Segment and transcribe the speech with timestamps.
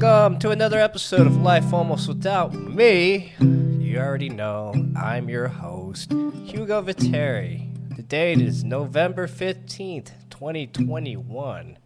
[0.00, 3.34] Welcome to another episode of Life Almost Without Me.
[3.38, 7.68] You already know I'm your host, Hugo Viteri.
[7.94, 11.76] The date is November 15th, 2021.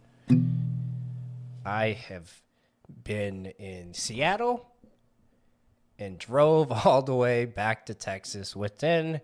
[1.65, 2.41] I have
[3.03, 4.65] been in Seattle
[5.99, 9.19] and drove all the way back to Texas within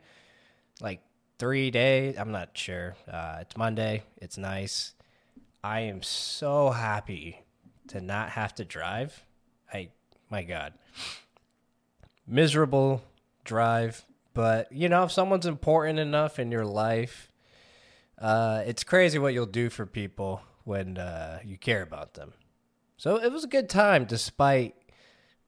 [0.81, 0.99] like
[1.39, 2.17] three days.
[2.17, 2.97] I'm not sure.
[3.09, 4.03] Uh, it's Monday.
[4.17, 4.95] It's nice.
[5.63, 7.45] I am so happy
[7.87, 9.25] to not have to drive.
[9.73, 9.89] I,
[10.29, 10.73] my God,
[12.27, 13.03] miserable
[13.43, 14.05] drive.
[14.33, 17.31] But you know, if someone's important enough in your life,
[18.17, 22.33] uh, it's crazy what you'll do for people when uh, you care about them.
[22.97, 24.75] So it was a good time, despite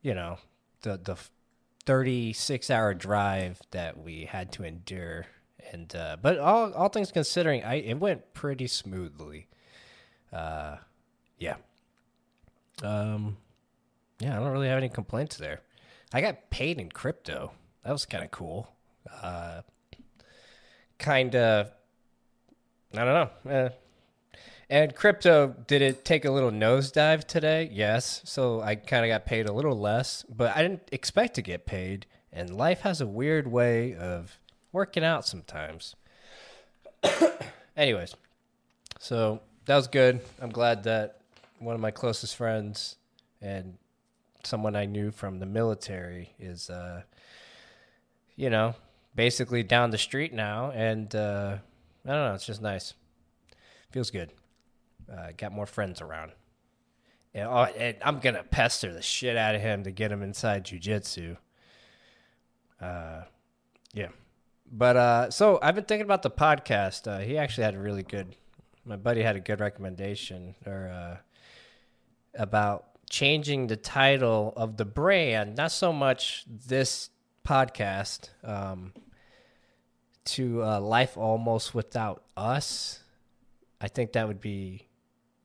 [0.04, 0.38] you know
[0.82, 1.18] the the
[1.86, 5.26] 36 hour drive that we had to endure
[5.72, 9.48] and uh, but all all things considering i it went pretty smoothly
[10.32, 10.78] uh
[11.40, 11.56] yeah
[12.82, 13.38] um
[14.20, 15.62] yeah i don't really have any complaints there.
[16.16, 17.52] I got paid in crypto.
[17.84, 18.70] That was kind of cool.
[19.22, 19.62] Uh
[21.00, 21.70] kind of
[22.96, 23.14] i don't
[23.46, 23.70] know eh.
[24.70, 27.70] and crypto did it take a little nosedive today?
[27.72, 28.22] Yes.
[28.24, 31.66] So i kind of got paid a little less but i didn't expect to get
[31.66, 34.40] paid and life has a weird way of
[34.72, 35.96] working out sometimes.
[37.78, 38.16] Anyways
[39.00, 40.22] so that was good.
[40.42, 41.23] I'm glad that
[41.64, 42.98] one of my closest friends
[43.42, 43.78] and
[44.44, 47.02] someone i knew from the military is uh
[48.36, 48.76] you know
[49.16, 51.58] basically down the street now and uh
[52.06, 52.94] i don't know it's just nice.
[53.92, 54.32] Feels good.
[55.12, 56.32] Uh, got more friends around.
[57.36, 60.66] And, oh, and i'm gonna pester the shit out of him to get him inside
[60.66, 61.38] jujitsu
[62.82, 63.22] uh
[63.94, 64.10] yeah.
[64.72, 67.08] But uh so i've been thinking about the podcast.
[67.08, 68.36] Uh he actually had a really good
[68.86, 71.18] my buddy had a good recommendation or uh
[72.36, 77.10] about changing the title of the brand not so much this
[77.46, 78.92] podcast um
[80.26, 83.00] to uh, life almost without us.
[83.82, 84.88] I think that would be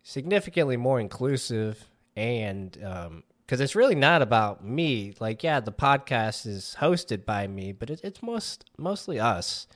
[0.03, 5.15] significantly more inclusive and because it's really not about me.
[5.19, 9.67] Like yeah the podcast is hosted by me but it, it's most mostly us.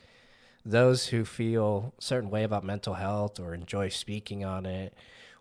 [0.64, 4.94] Those who feel a certain way about mental health or enjoy speaking on it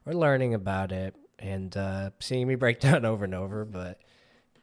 [0.05, 3.99] or learning about it and uh, seeing me break down over and over but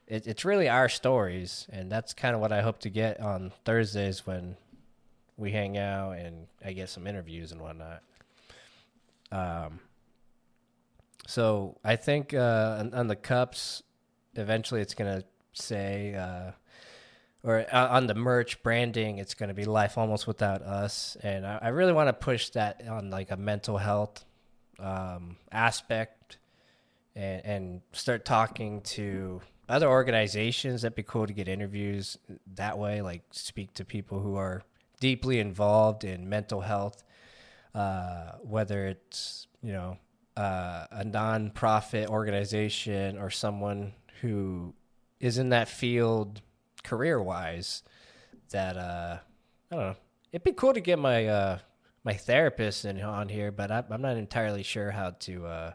[0.06, 3.52] it, it's really our stories and that's kind of what i hope to get on
[3.64, 4.56] thursdays when
[5.36, 8.02] we hang out and i get some interviews and whatnot.
[9.30, 9.80] Um,
[11.26, 13.82] so I think uh, on, on the cups,
[14.34, 16.52] eventually it's gonna say, uh,
[17.42, 21.58] or uh, on the merch branding, it's gonna be life almost without us, and I,
[21.62, 24.24] I really want to push that on like a mental health
[24.78, 26.38] um, aspect,
[27.18, 30.82] and, and start talking to other organizations.
[30.82, 32.16] That'd be cool to get interviews
[32.54, 34.62] that way, like speak to people who are
[35.00, 37.02] deeply involved in mental health,
[37.74, 39.98] uh, whether it's you know
[40.36, 44.72] uh, a non-profit organization or someone who
[45.18, 46.40] is in that field
[46.84, 47.82] career-wise
[48.50, 49.18] that uh,
[49.70, 49.96] I don't know.
[50.30, 51.58] It'd be cool to get my uh,
[52.04, 55.74] my therapist in on here, but I, I'm not entirely sure how to.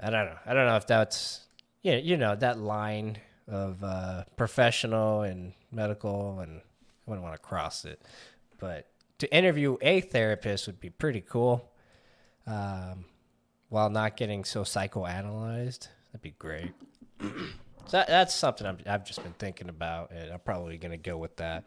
[0.00, 0.38] Uh, I don't know.
[0.46, 1.40] I don't know if that's
[1.82, 7.42] yeah, you know that line of uh, professional and medical, and I wouldn't want to
[7.42, 8.00] cross it,
[8.58, 8.86] but
[9.18, 11.70] to interview a therapist would be pretty cool
[12.46, 13.04] um,
[13.68, 15.88] while not getting so psychoanalyzed.
[16.12, 16.72] That'd be great.
[17.20, 17.28] so
[17.90, 21.36] that, that's something i have just been thinking about, and I'm probably to go with
[21.36, 21.64] that.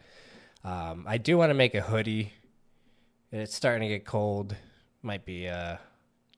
[0.64, 2.32] Um, I do want to make a hoodie.
[3.32, 4.56] And it's starting to get cold.
[5.02, 5.80] Might be a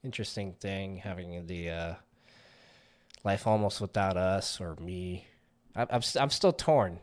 [0.05, 1.95] interesting thing having the uh,
[3.25, 5.27] life almost without us or me.
[5.77, 6.99] I'm I'm still torn.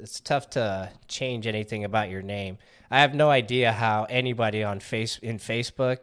[0.00, 2.58] It's tough to change anything about your name.
[2.90, 5.98] I have no idea how anybody on face in Facebook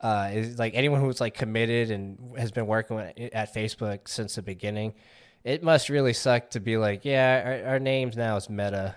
[0.00, 4.42] uh, is like anyone who's like committed and has been working at Facebook since the
[4.42, 4.94] beginning.
[5.44, 8.96] It must really suck to be like, yeah, our, our names now is Meta,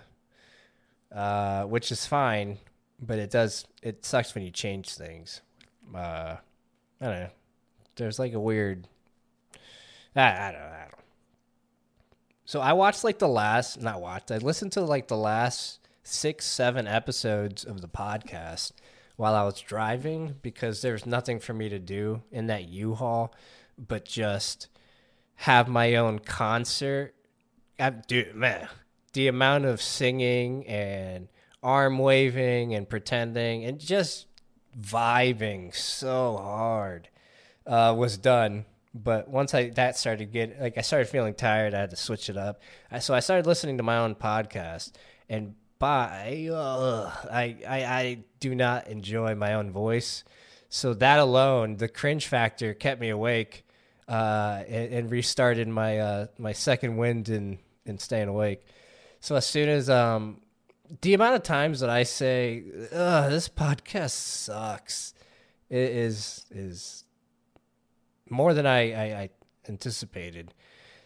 [1.14, 2.58] uh, which is fine,
[3.00, 5.42] but it does it sucks when you change things.
[5.94, 6.38] Uh,
[7.02, 7.30] I don't know.
[7.96, 8.88] There's like a weird.
[10.16, 10.62] I, I don't.
[10.62, 11.04] I don't.
[12.46, 14.32] So I watched like the last, not watched.
[14.32, 18.72] I listened to like the last six, seven episodes of the podcast
[19.16, 23.34] while I was driving because there's nothing for me to do in that U-Haul
[23.78, 24.68] but just
[25.36, 27.16] have my own concert.
[27.80, 28.68] I, dude, man,
[29.14, 31.30] the amount of singing and
[31.64, 34.28] arm waving and pretending and just
[34.80, 37.10] vibing so hard
[37.66, 41.82] uh, was done But once I that started get like I started feeling tired, I
[41.82, 42.62] had to switch it up.
[42.90, 44.94] I, so I started listening to my own podcast,
[45.28, 46.48] and by
[47.30, 50.24] I, I I do not enjoy my own voice.
[50.70, 53.66] So that alone, the cringe factor kept me awake,
[54.08, 58.66] uh, and, and restarted my uh, my second wind in in staying awake.
[59.20, 60.40] So as soon as um
[61.02, 65.14] the amount of times that I say, "This podcast sucks,"
[65.70, 67.04] is is
[68.30, 69.30] more than I, I, I
[69.68, 70.54] anticipated.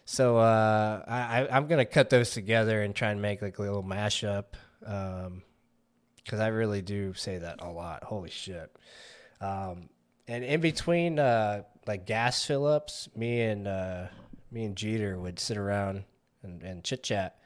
[0.04, 3.82] So uh, I, I'm gonna cut those together and try and make like a little
[3.82, 4.44] mashup,
[4.80, 8.04] because um, I really do say that a lot.
[8.04, 8.74] Holy shit!
[9.40, 9.88] Um,
[10.26, 14.06] and in between uh, like gas fill ups, me and uh,
[14.50, 16.04] me and Jeter would sit around
[16.42, 17.38] and, and chit chat,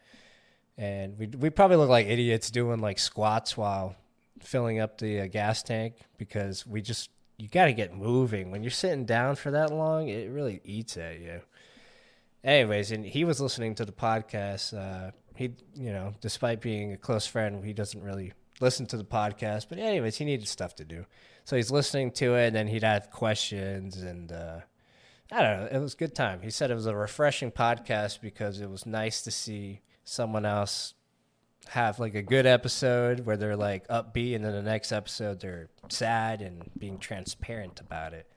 [0.76, 3.96] and we we probably look like idiots doing like squats while
[4.40, 8.62] filling up the uh, gas tank because we just you got to get moving when
[8.62, 10.08] you're sitting down for that long.
[10.08, 11.40] It really eats at you.
[12.42, 14.76] Anyways, and he was listening to the podcast.
[14.76, 19.04] Uh, he, you know, despite being a close friend, he doesn't really listen to the
[19.04, 19.66] podcast.
[19.68, 21.06] But anyways, he needed stuff to do,
[21.44, 24.60] so he's listening to it, and then he'd have questions, and uh,
[25.32, 25.68] I don't know.
[25.72, 26.42] It was a good time.
[26.42, 30.94] He said it was a refreshing podcast because it was nice to see someone else
[31.68, 35.68] have like a good episode where they're like upbeat, and then the next episode they're
[35.88, 38.30] sad and being transparent about it.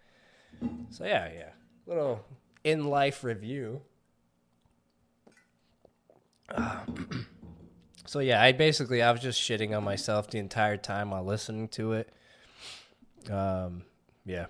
[0.90, 1.50] So yeah, yeah,
[1.86, 2.26] little
[2.64, 3.82] in life review.
[8.06, 11.68] so yeah, I basically I was just shitting on myself the entire time while listening
[11.70, 12.10] to it.
[13.30, 13.84] Um,
[14.26, 14.46] yeah,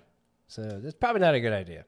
[0.48, 1.86] so it's probably not a good idea.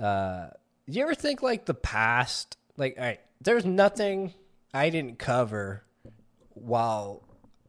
[0.00, 0.48] Uh,
[0.86, 2.56] you ever think like the past?
[2.76, 4.32] Like, all right, there's nothing
[4.76, 5.84] I didn't cover
[6.50, 7.22] while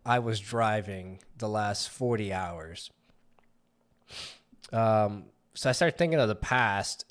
[0.06, 2.92] I was driving the last 40 hours.
[4.74, 7.06] Um, so I started thinking of the past,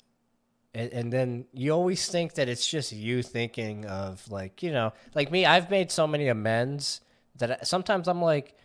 [0.75, 4.93] and, and, then you always think that it's just you thinking of, like, you know,
[5.15, 7.01] like me, I've made so many amends
[7.37, 8.55] that I, sometimes I'm like,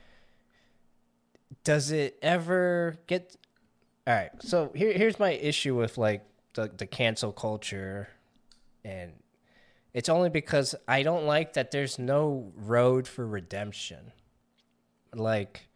[1.64, 3.36] does it ever get.
[4.06, 8.08] All right, so here, here's my issue with, like, the, the cancel culture
[8.84, 9.12] and
[9.94, 14.12] it's only because I don't like that there's no road for redemption.
[15.14, 15.68] Like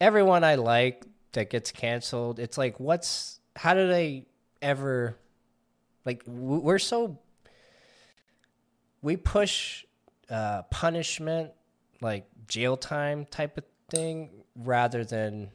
[0.00, 4.26] everyone I like that gets canceled, it's like what's how do they
[4.62, 5.16] ever
[6.04, 7.18] like we're so
[9.02, 9.84] we push
[10.30, 11.50] uh, punishment
[12.00, 15.50] like jail time type of thing rather than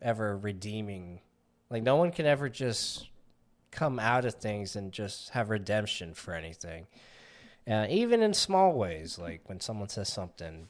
[0.00, 1.20] ever redeeming
[1.70, 3.08] like no one can ever just
[3.70, 6.86] come out of things and just have redemption for anything.
[7.68, 10.68] Uh, even in small ways, like when someone says something,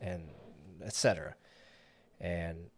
[0.00, 0.28] and
[0.84, 1.34] etc.
[2.20, 2.70] And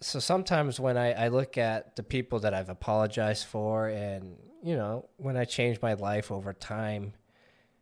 [0.00, 4.76] so sometimes when I, I look at the people that I've apologized for, and you
[4.76, 7.12] know, when I change my life over time,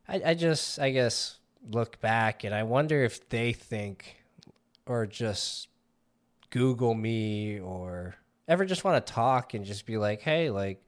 [0.09, 1.39] I, I just I guess
[1.71, 4.17] look back and I wonder if they think
[4.87, 5.69] or just
[6.51, 8.17] Google me or
[8.49, 10.83] ever just want to talk and just be like, hey, like,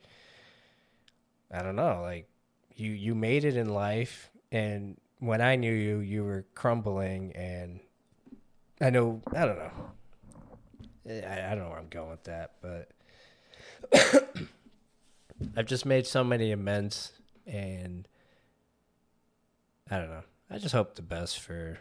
[1.52, 2.28] I don't know, like,
[2.74, 7.80] you you made it in life, and when I knew you, you were crumbling, and
[8.80, 9.70] I know, I don't know,
[11.08, 12.90] I, I don't know where I'm going with that, but
[15.56, 17.12] I've just made so many amends,
[17.46, 18.06] and
[19.90, 20.24] I don't know.
[20.50, 21.78] I just hope the best for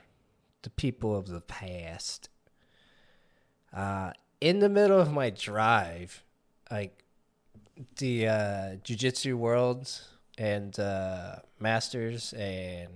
[0.63, 2.29] the people of the past.
[3.73, 6.23] Uh, in the middle of my drive,
[6.71, 7.03] like
[7.97, 12.89] the uh, Jiu-Jitsu Worlds and uh, Masters and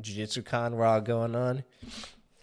[0.00, 1.64] Jiu-Jitsu Con were all going on.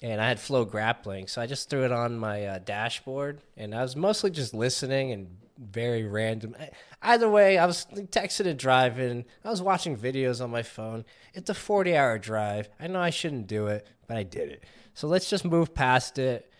[0.01, 3.81] And I had FloGrappling, so I just threw it on my uh, dashboard, and I
[3.81, 6.57] was mostly just listening and very random.
[7.01, 9.23] Either way, I was texting and driving.
[9.45, 11.05] I was watching videos on my phone.
[11.33, 12.67] It's a 40 hour drive.
[12.81, 14.63] I know I shouldn't do it, but I did it.
[14.93, 16.51] So let's just move past it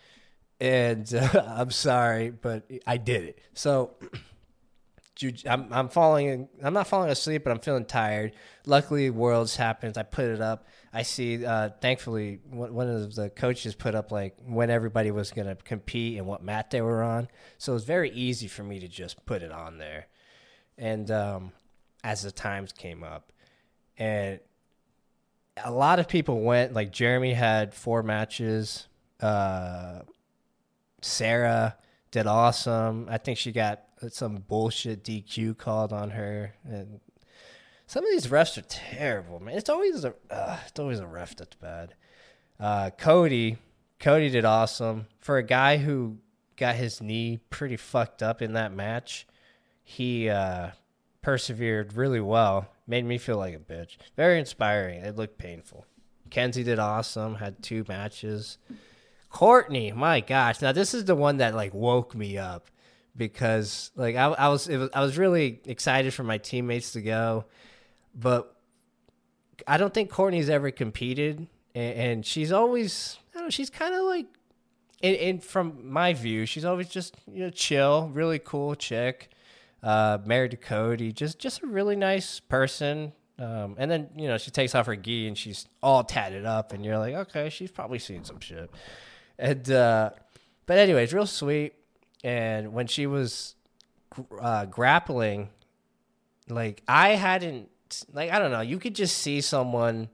[0.60, 3.38] and uh, I'm sorry, but I did it.
[3.54, 3.94] So
[5.48, 6.48] I'm I'm falling.
[6.62, 8.32] I'm not falling asleep, but I'm feeling tired.
[8.66, 9.96] Luckily, Worlds happens.
[9.96, 10.66] I put it up.
[10.92, 11.44] I see.
[11.44, 16.18] Uh, thankfully, one of the coaches put up like when everybody was going to compete
[16.18, 17.28] and what mat they were on.
[17.58, 20.06] So it was very easy for me to just put it on there.
[20.76, 21.52] And um,
[22.02, 23.32] as the times came up,
[23.96, 24.40] and
[25.62, 26.72] a lot of people went.
[26.72, 28.88] Like Jeremy had four matches.
[29.20, 30.00] Uh,
[31.04, 31.76] Sarah
[32.10, 33.06] did awesome.
[33.10, 37.00] I think she got some bullshit DQ called on her, and
[37.86, 39.56] some of these refs are terrible, man.
[39.56, 41.94] It's always a uh, it's always a ref that's bad.
[42.58, 43.58] Uh, Cody,
[43.98, 46.18] Cody did awesome for a guy who
[46.56, 49.26] got his knee pretty fucked up in that match.
[49.82, 50.70] he uh,
[51.20, 52.68] persevered really well.
[52.86, 53.96] Made me feel like a bitch.
[54.16, 55.00] Very inspiring.
[55.00, 55.84] It looked painful.
[56.30, 57.36] Kenzie did awesome.
[57.36, 58.58] Had two matches.
[59.34, 60.62] Courtney, my gosh!
[60.62, 62.70] Now this is the one that like woke me up
[63.16, 67.44] because like I, I was, was I was really excited for my teammates to go,
[68.14, 68.54] but
[69.66, 73.92] I don't think Courtney's ever competed, and, and she's always I don't know, she's kind
[73.96, 74.26] of like,
[75.02, 79.30] and, and from my view, she's always just you know chill, really cool chick,
[79.82, 83.12] uh, married to Cody, just just a really nice person.
[83.40, 86.72] Um, and then you know she takes off her gi and she's all tatted up,
[86.72, 88.70] and you're like, okay, she's probably seen some shit.
[89.38, 90.10] And uh,
[90.66, 91.74] but anyways, real sweet.
[92.22, 93.54] And when she was
[94.40, 95.50] uh, grappling,
[96.48, 97.68] like I hadn't,
[98.12, 100.08] like I don't know, you could just see someone,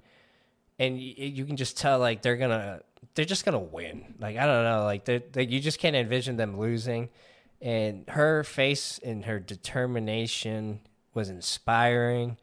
[0.78, 2.80] and y- you can just tell like they're gonna,
[3.14, 4.14] they're just gonna win.
[4.18, 7.10] Like I don't know, like they, they you just can't envision them losing.
[7.62, 10.80] And her face and her determination
[11.12, 12.38] was inspiring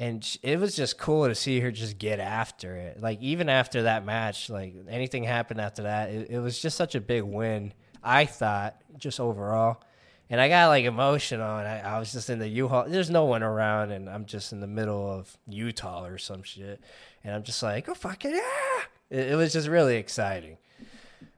[0.00, 3.02] and it was just cool to see her just get after it.
[3.02, 6.94] Like even after that match, like anything happened after that, it, it, was just such
[6.94, 7.74] a big win.
[8.02, 9.82] I thought just overall,
[10.30, 12.86] and I got like emotional, and I, I was just in the U-Haul.
[12.88, 16.80] There's no one around, and I'm just in the middle of Utah or some shit,
[17.22, 18.80] and I'm just like, oh fucking yeah!
[19.10, 20.56] It, it was just really exciting.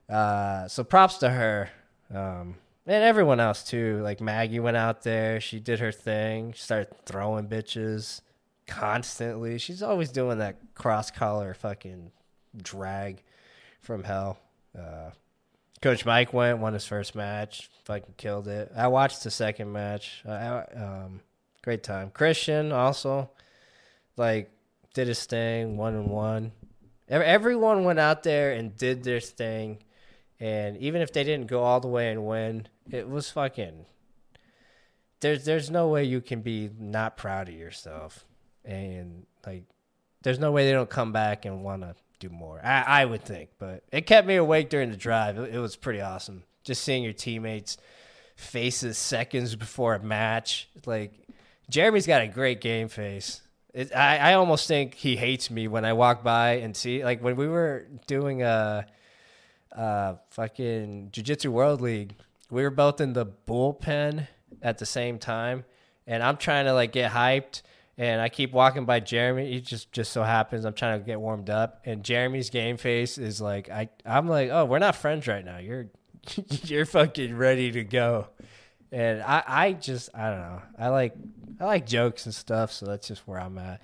[0.07, 1.69] Uh, so props to her.
[2.13, 2.55] Um,
[2.85, 3.99] and everyone else too.
[4.03, 8.21] Like Maggie went out there, she did her thing, she started throwing bitches
[8.67, 9.57] constantly.
[9.57, 12.11] She's always doing that cross collar fucking
[12.61, 13.23] drag
[13.81, 14.37] from hell.
[14.77, 15.11] Uh,
[15.81, 18.71] Coach Mike went, won his first match, fucking killed it.
[18.75, 20.23] I watched the second match.
[20.25, 21.19] Um,
[21.61, 22.09] great time.
[22.11, 23.29] Christian also,
[24.15, 24.49] like,
[24.93, 26.53] did his thing, one and one.
[27.09, 29.79] Everyone went out there and did their thing,
[30.39, 33.85] and even if they didn't go all the way and win, it was fucking.
[35.19, 38.25] There's there's no way you can be not proud of yourself
[38.65, 39.63] and like
[40.23, 42.59] there's no way they don't come back and want to do more.
[42.63, 45.37] I, I would think, but it kept me awake during the drive.
[45.37, 47.77] It, it, was pretty awesome just seeing your teammates'
[48.35, 50.69] faces seconds before a match.
[50.85, 51.13] Like
[51.69, 53.41] Jeremy's got a great game face.
[53.73, 57.21] It, I I almost think he hates me when I walk by and see like
[57.21, 58.85] when we were doing a,
[59.71, 62.15] a fucking Jiu Jitsu World League.
[62.49, 64.27] We were both in the bullpen
[64.61, 65.65] at the same time,
[66.05, 67.63] and I'm trying to like get hyped
[67.97, 69.51] and I keep walking by Jeremy.
[69.51, 73.17] He just just so happens I'm trying to get warmed up, and Jeremy's game face
[73.17, 75.57] is like I I'm like, oh, we're not friends right now.
[75.57, 75.87] You're
[76.63, 78.27] you're fucking ready to go,
[78.91, 80.61] and I I just I don't know.
[80.77, 81.13] I like
[81.59, 83.81] I like jokes and stuff, so that's just where I'm at.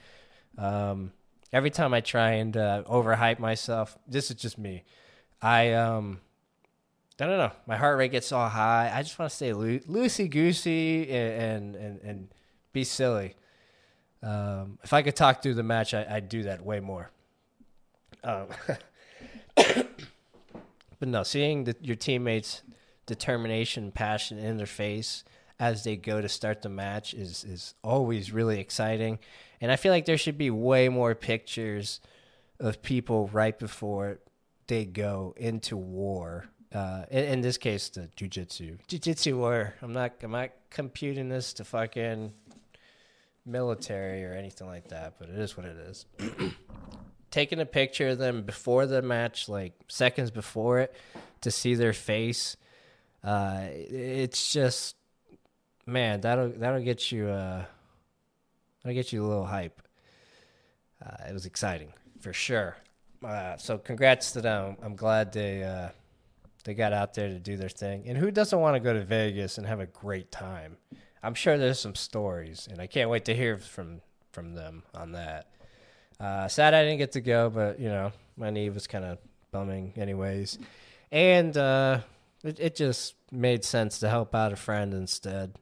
[0.58, 1.12] Um,
[1.54, 4.84] every time I try and uh, overhype myself, this is just me.
[5.42, 6.20] I um.
[7.22, 7.52] I don't know.
[7.68, 8.90] My heart rate gets all high.
[8.94, 12.28] I just want to stay loo- loosey goosey and, and, and and
[12.72, 13.36] be silly.
[14.22, 17.10] Um, if I could talk through the match, I, would do that way more.
[18.24, 18.48] Um,
[19.56, 19.88] but
[21.08, 22.62] no, seeing the, your teammates'
[23.06, 25.24] determination, passion in their face
[25.60, 29.20] as they go to start the match is is always really exciting.
[29.62, 32.00] And I feel like there should be way more pictures
[32.60, 34.20] of people right before
[34.68, 36.46] they go into war.
[36.74, 39.74] Uh, in, in, this case, the jujitsu, jujitsu war.
[39.82, 42.32] I'm not, I'm not computing this to fucking
[43.50, 46.06] military or anything like that, but it is what it is.
[47.32, 50.96] Taking a picture of them before the match, like seconds before it,
[51.42, 52.58] to see their face,
[53.24, 54.96] uh, it's just
[55.86, 57.66] man, that'll that'll get you uh,
[58.84, 59.82] that'll get you a little hype.
[61.06, 62.78] Uh, it was exciting for sure.
[63.24, 64.78] Uh, so congrats to them.
[64.82, 65.90] I'm glad they uh,
[66.64, 68.04] they got out there to do their thing.
[68.08, 70.78] And who doesn't want to go to Vegas and have a great time?
[71.24, 75.14] I'm sure there's some stories, and I can't wait to hear from from them on
[75.14, 75.48] that.
[76.20, 79.18] Uh, sad I didn't get to go, but you know my knee was kind of
[79.52, 80.60] bumming anyways,
[81.12, 82.02] and uh,
[82.44, 85.58] it, it just made sense to help out a friend instead,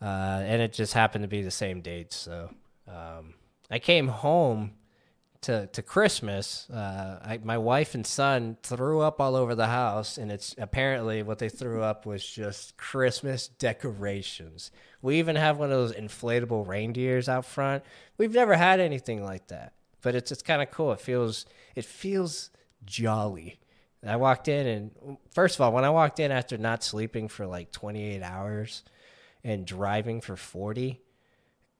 [0.00, 2.12] uh, and it just happened to be the same date.
[2.12, 2.50] So
[2.86, 3.34] um,
[3.70, 4.72] I came home
[5.42, 10.18] to to Christmas, uh, I, my wife and son threw up all over the house,
[10.18, 14.70] and it's apparently what they threw up was just Christmas decorations.
[15.00, 17.84] We even have one of those inflatable reindeers out front.
[18.16, 20.92] We've never had anything like that, but it's it's kind of cool.
[20.92, 22.50] It feels it feels
[22.84, 23.60] jolly.
[24.06, 27.46] I walked in, and first of all, when I walked in after not sleeping for
[27.46, 28.84] like 28 hours
[29.42, 31.00] and driving for 40,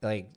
[0.02, 0.30] like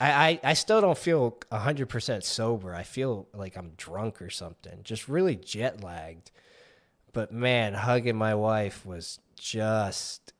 [0.00, 2.74] I, I, I still don't feel 100% sober.
[2.74, 6.30] I feel like I'm drunk or something, just really jet lagged.
[7.12, 10.32] But man, hugging my wife was just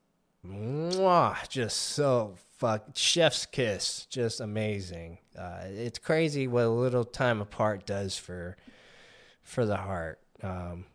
[0.45, 5.19] mwah, just so fuck chef's kiss, just amazing.
[5.37, 8.57] Uh, it's crazy what a little time apart does for
[9.43, 10.19] for the heart.
[10.43, 10.85] Um,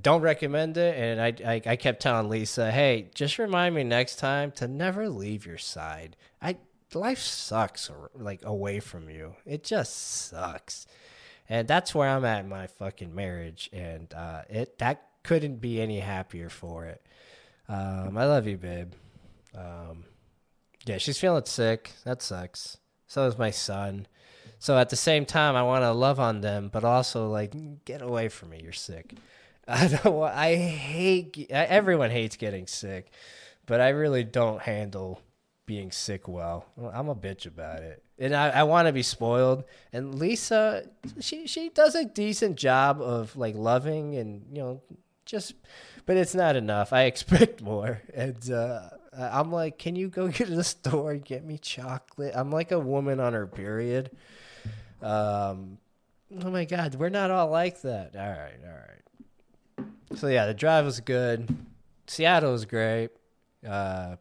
[0.00, 4.16] don't recommend it, and I, I I kept telling Lisa, hey, just remind me next
[4.16, 6.16] time to never leave your side.
[6.42, 6.56] I
[6.94, 9.34] life sucks like away from you.
[9.44, 10.86] It just sucks.
[11.48, 15.80] And that's where I'm at in my fucking marriage and uh, it that couldn't be
[15.80, 17.02] any happier for it.
[17.68, 18.92] Um, I love you, babe.
[19.54, 20.04] Um,
[20.84, 21.90] yeah, she's feeling sick.
[22.04, 22.78] That sucks.
[23.08, 24.06] So is my son.
[24.58, 28.02] So at the same time, I want to love on them, but also like get
[28.02, 28.60] away from me.
[28.62, 29.14] You're sick.
[29.68, 30.22] I don't.
[30.22, 31.50] I hate.
[31.50, 33.10] Everyone hates getting sick,
[33.66, 35.20] but I really don't handle
[35.66, 36.66] being sick well.
[36.92, 38.02] I'm a bitch about it.
[38.18, 39.64] And I, I want to be spoiled.
[39.92, 40.88] And Lisa,
[41.20, 44.82] she she does a decent job of like loving and you know
[45.26, 45.54] just,
[46.06, 46.92] but it's not enough.
[46.92, 48.00] I expect more.
[48.14, 52.32] And uh, I'm like, can you go get to the store and get me chocolate?
[52.34, 54.10] I'm like a woman on her period.
[55.02, 55.78] Um,
[56.42, 58.16] oh my god, we're not all like that.
[58.16, 59.86] All right, all right.
[60.18, 61.54] So yeah, the drive was good.
[62.06, 63.10] Seattle was great.
[63.66, 64.16] Uh,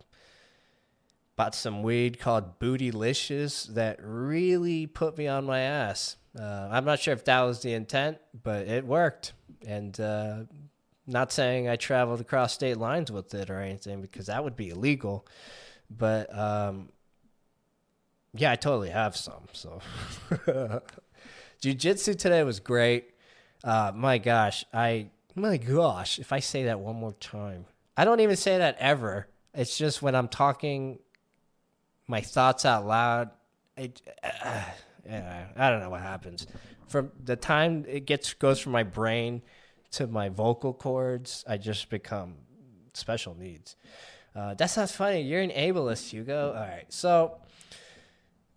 [1.35, 6.15] bought some weed called Bootylicious that really put me on my ass.
[6.39, 9.33] Uh, I'm not sure if that was the intent, but it worked.
[9.65, 10.43] And uh,
[11.07, 14.69] not saying I traveled across state lines with it or anything because that would be
[14.69, 15.25] illegal.
[15.89, 16.89] But um,
[18.33, 19.47] yeah, I totally have some.
[19.53, 19.81] So
[21.61, 23.11] jiu-jitsu today was great.
[23.63, 27.65] Uh, my gosh, I my gosh, if I say that one more time.
[27.97, 29.27] I don't even say that ever.
[29.53, 30.99] It's just when I'm talking
[32.07, 33.29] my thoughts out loud.
[33.77, 34.63] It, uh,
[35.05, 36.47] yeah, I don't know what happens.
[36.87, 39.41] From the time it gets goes from my brain
[39.91, 42.35] to my vocal cords, I just become
[42.93, 43.75] special needs.
[44.35, 45.21] Uh, that sounds funny.
[45.21, 46.49] You're an ableist, Hugo.
[46.49, 46.85] All right.
[46.89, 47.37] So,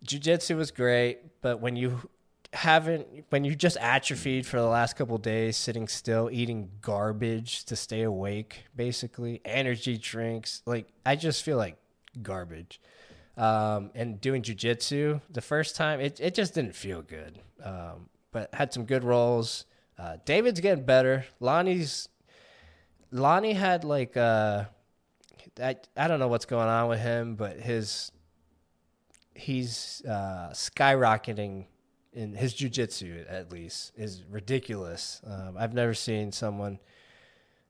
[0.05, 2.09] jujitsu was great, but when you
[2.51, 7.75] haven't, when you just atrophied for the last couple days, sitting still, eating garbage to
[7.75, 11.77] stay awake, basically, energy drinks, like, I just feel like
[12.21, 12.81] garbage
[13.39, 17.39] um, and doing jujitsu the first time, it, it just didn't feel good.
[17.63, 19.65] Um, but had some good rolls.
[19.97, 21.25] Uh, David's getting better.
[21.39, 22.09] Lonnie's
[23.11, 24.65] Lonnie had like uh,
[25.61, 28.11] I I don't know what's going on with him, but his
[29.33, 31.65] he's uh, skyrocketing
[32.11, 35.21] in his jujitsu at least is ridiculous.
[35.25, 36.79] Um, I've never seen someone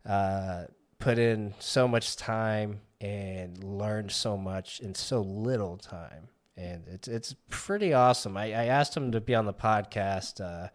[0.05, 0.63] uh,
[0.99, 6.27] put in so much time and learned so much in so little time.
[6.57, 8.35] And it's it's pretty awesome.
[8.35, 10.41] I, I asked him to be on the podcast.
[10.41, 10.67] Uh,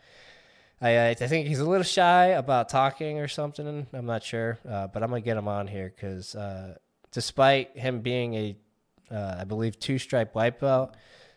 [0.80, 3.86] I I think he's a little shy about talking or something.
[3.92, 6.76] I'm not sure, uh, but I'm gonna get him on here because uh,
[7.10, 8.56] despite him being a
[9.10, 10.96] uh, I believe two stripe white belt,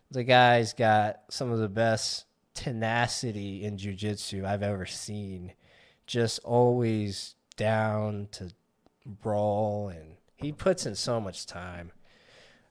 [0.10, 2.24] the guy's got some of the best
[2.54, 5.52] tenacity in jujitsu I've ever seen.
[6.06, 8.50] Just always down to
[9.08, 11.92] brawl and he puts in so much time.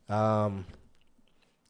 [0.09, 0.67] Um,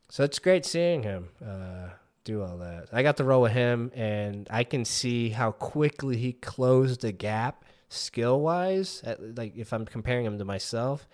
[0.08, 1.88] so it's great seeing him uh,
[2.24, 2.88] do all that.
[2.92, 7.12] I got to roll with him, and I can see how quickly he closed the
[7.12, 9.02] gap skill wise.
[9.18, 11.08] Like if I'm comparing him to myself,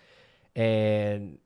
[0.56, 1.38] and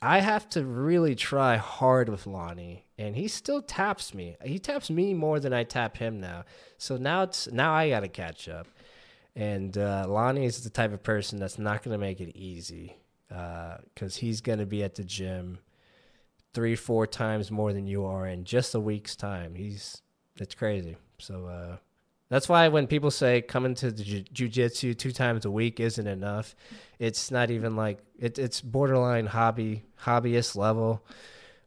[0.00, 4.36] I have to really try hard with Lonnie, and he still taps me.
[4.44, 6.44] He taps me more than I tap him now.
[6.76, 8.68] So now it's now I got to catch up.
[9.38, 12.96] And uh, Lonnie is the type of person that's not going to make it easy
[13.28, 15.60] because uh, he's going to be at the gym
[16.52, 19.54] three, four times more than you are in just a week's time.
[19.54, 20.02] He's
[20.40, 20.96] it's crazy.
[21.20, 21.76] So uh,
[22.28, 26.06] that's why when people say coming to the jiu- jujitsu two times a week isn't
[26.06, 26.56] enough,
[26.98, 31.04] it's not even like it, it's borderline hobby hobbyist level,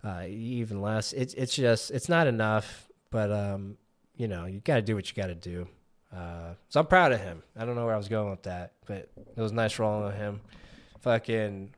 [0.03, 1.13] uh, even less.
[1.13, 2.89] It's it's just it's not enough.
[3.11, 3.77] But um,
[4.17, 5.69] you know you got to do what you got to do.
[6.15, 7.41] Uh, so I'm proud of him.
[7.55, 10.15] I don't know where I was going with that, but it was nice rolling with
[10.15, 10.41] him.
[11.01, 11.73] Fucking.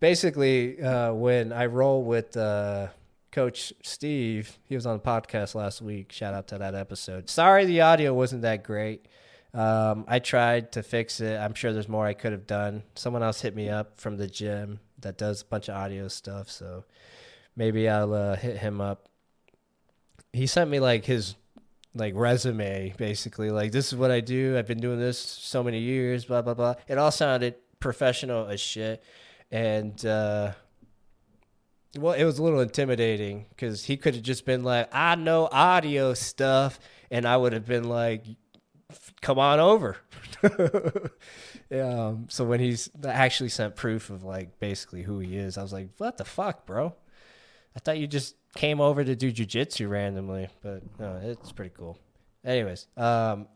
[0.00, 2.88] Basically, uh, when I roll with uh,
[3.32, 6.12] Coach Steve, he was on the podcast last week.
[6.12, 7.28] Shout out to that episode.
[7.30, 9.06] Sorry the audio wasn't that great.
[9.54, 11.38] Um, I tried to fix it.
[11.38, 12.82] I'm sure there's more I could have done.
[12.94, 16.50] Someone else hit me up from the gym that does a bunch of audio stuff,
[16.50, 16.84] so
[17.56, 19.08] maybe I'll uh, hit him up.
[20.32, 21.34] He sent me like his
[21.94, 23.50] like resume basically.
[23.50, 24.56] Like this is what i do.
[24.58, 26.74] I've been doing this so many years blah blah blah.
[26.86, 29.02] It all sounded professional as shit.
[29.50, 30.52] And uh
[31.96, 35.48] well it was a little intimidating because he could have just been like i know
[35.50, 36.78] audio stuff.
[37.10, 38.24] And i would have been like
[39.20, 39.96] come on over.
[41.72, 45.72] um, so when he's actually sent proof of like basically who he is, I was
[45.72, 46.94] like, what the fuck, bro?
[47.78, 51.96] I thought you just came over to do jujitsu randomly, but no, it's pretty cool.
[52.44, 53.46] Anyways, um,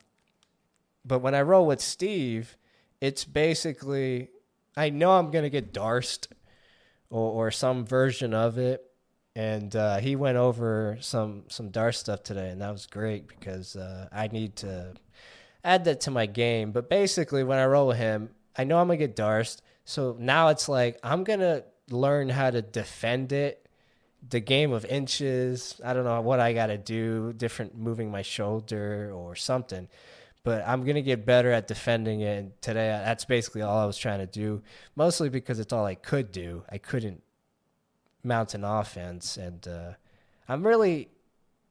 [1.05, 2.57] but when I roll with Steve,
[3.01, 4.29] it's basically
[4.77, 6.21] I know I'm gonna get D'Arce
[7.11, 8.85] or, or some version of it,
[9.35, 13.75] and uh, he went over some some D'Arce stuff today, and that was great because
[13.75, 14.95] uh, I need to
[15.65, 16.71] add that to my game.
[16.71, 20.47] But basically, when I roll with him, I know I'm gonna get D'Arce, so now
[20.51, 23.62] it's like I'm gonna learn how to defend it
[24.29, 25.81] the game of inches.
[25.85, 29.89] I don't know what I got to do, different moving my shoulder or something.
[30.45, 32.39] But I'm going to get better at defending it.
[32.39, 34.63] And today, that's basically all I was trying to do,
[34.97, 36.65] mostly because it's all I could do.
[36.69, 37.23] I couldn't
[38.25, 39.37] mount an offense.
[39.37, 39.93] And uh,
[40.49, 41.11] I'm really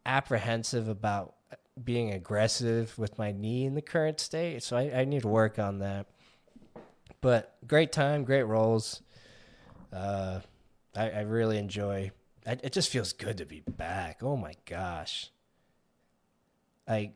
[0.06, 1.36] apprehensive about
[1.84, 4.64] being aggressive with my knee in the current state.
[4.64, 6.08] So I, I need to work on that.
[7.20, 9.02] But great time, great rolls.
[9.92, 10.40] Uh,
[10.96, 12.12] I, I really enjoy
[12.45, 14.21] it just feels good to be back.
[14.23, 15.30] Oh my gosh.
[16.88, 17.12] I,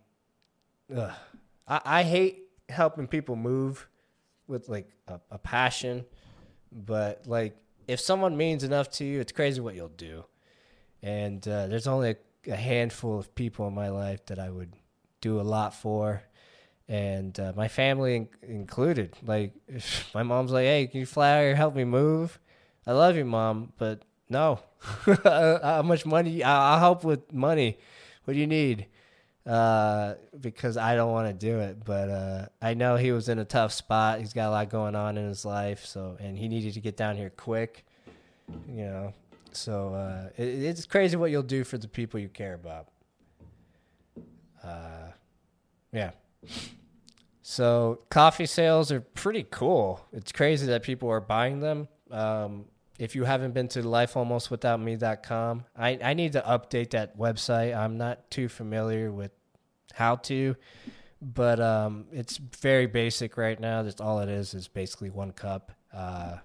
[0.96, 1.12] ugh.
[1.68, 3.88] I, I hate helping people move
[4.48, 6.06] with like a, a passion,
[6.72, 7.58] but like
[7.88, 10.26] if someone means enough to you, it's crazy what you'll do.
[11.02, 14.74] And uh, there's only a, a, handful of people in my life that I would
[15.22, 16.24] do a lot for,
[16.88, 19.16] and uh, my family in- included.
[19.24, 19.54] Like,
[20.16, 22.40] my mom's like, "Hey, can you fly or help me move?"
[22.88, 24.60] I love you, mom, but no.
[25.24, 26.44] How much money?
[26.44, 27.78] I'll help with money.
[28.26, 28.88] What do you need?
[29.46, 33.38] Uh, because I don't want to do it, but uh, I know he was in
[33.38, 34.20] a tough spot.
[34.20, 36.98] He's got a lot going on in his life, so and he needed to get
[36.98, 37.86] down here quick.
[38.68, 39.14] You know,
[39.52, 42.88] so uh, it, it's crazy what you'll do for the people you care about.
[44.64, 45.12] Uh,
[45.92, 46.12] yeah.
[47.44, 50.04] So coffee sales are pretty cool.
[50.12, 51.88] It's crazy that people are buying them.
[52.10, 52.66] Um,
[52.98, 57.76] if you haven't been to lifealmostwithoutme.com, I, I need to update that website.
[57.76, 59.32] I'm not too familiar with
[59.94, 60.56] how to,
[61.22, 63.84] but um, it's very basic right now.
[63.84, 66.38] That's all it is, is basically one cup uh,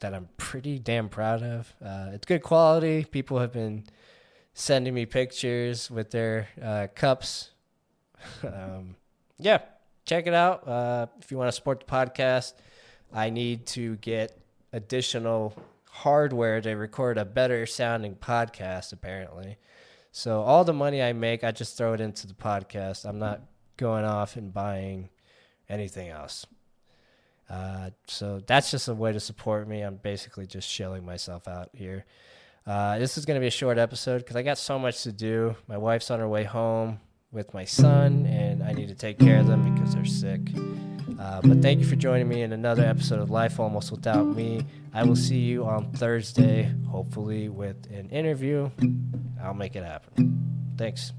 [0.00, 1.74] that I'm pretty damn proud of.
[1.82, 3.04] Uh, it's good quality.
[3.04, 3.84] People have been
[4.52, 7.50] sending me pictures with their uh, cups.
[8.42, 8.96] um,
[9.38, 9.58] yeah,
[10.04, 10.66] check it out.
[10.66, 12.54] Uh, if you want to support the podcast,
[13.12, 14.38] I need to get
[14.72, 15.54] additional
[15.96, 19.56] hardware to record a better sounding podcast, apparently.
[20.12, 23.04] So all the money I make, I just throw it into the podcast.
[23.04, 23.42] I'm not
[23.76, 25.08] going off and buying
[25.68, 26.46] anything else.
[27.48, 29.82] Uh, so that's just a way to support me.
[29.82, 32.04] I'm basically just shilling myself out here.
[32.66, 35.12] Uh, this is going to be a short episode because I got so much to
[35.12, 35.54] do.
[35.68, 39.38] My wife's on her way home with my son, and I need to take care
[39.38, 40.40] of them because they're sick.
[41.18, 44.64] Uh, but thank you for joining me in another episode of Life Almost Without Me.
[44.92, 48.70] I will see you on Thursday, hopefully with an interview.
[49.42, 50.74] I'll make it happen.
[50.76, 51.12] Thanks.